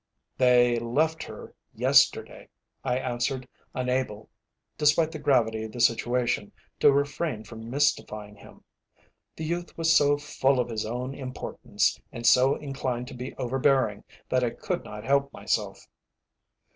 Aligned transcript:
"They 0.35 0.79
left 0.79 1.21
her 1.21 1.53
yesterday," 1.75 2.49
I 2.83 2.97
answered, 2.97 3.47
unable, 3.75 4.31
despite 4.75 5.11
the 5.11 5.19
gravity 5.19 5.63
of 5.65 5.73
the 5.73 5.79
situation, 5.79 6.51
to 6.79 6.91
refrain 6.91 7.43
from 7.43 7.69
mystifying 7.69 8.35
him. 8.37 8.63
The 9.35 9.45
youth 9.45 9.77
was 9.77 9.95
so 9.95 10.17
full 10.17 10.59
of 10.59 10.69
his 10.69 10.87
own 10.87 11.13
importance, 11.13 12.01
and 12.11 12.25
so 12.25 12.55
inclined 12.55 13.09
to 13.09 13.13
be 13.13 13.35
overbearing 13.35 14.03
that 14.27 14.43
I 14.43 14.49
could 14.49 14.83
not 14.83 15.03
help 15.03 15.31
myself. 15.33 15.87